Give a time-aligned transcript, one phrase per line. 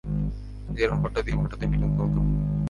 [0.75, 2.27] যে নম্বরটা দিব ওটাতে ভিডিও কল করুন।